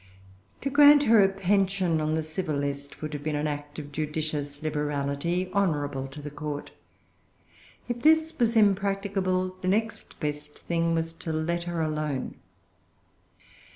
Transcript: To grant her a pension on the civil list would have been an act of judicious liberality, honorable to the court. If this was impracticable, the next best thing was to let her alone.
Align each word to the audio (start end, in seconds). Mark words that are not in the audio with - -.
To 0.61 0.71
grant 0.71 1.03
her 1.03 1.21
a 1.23 1.29
pension 1.29 2.01
on 2.01 2.15
the 2.15 2.23
civil 2.23 2.55
list 2.55 3.03
would 3.03 3.13
have 3.13 3.21
been 3.21 3.35
an 3.35 3.45
act 3.45 3.77
of 3.77 3.91
judicious 3.91 4.63
liberality, 4.63 5.51
honorable 5.53 6.07
to 6.07 6.23
the 6.23 6.31
court. 6.31 6.71
If 7.87 8.01
this 8.01 8.33
was 8.39 8.55
impracticable, 8.57 9.57
the 9.61 9.67
next 9.67 10.19
best 10.19 10.57
thing 10.57 10.95
was 10.95 11.13
to 11.21 11.31
let 11.31 11.65
her 11.65 11.81
alone. 11.83 12.37